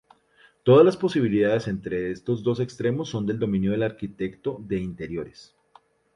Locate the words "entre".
1.67-2.09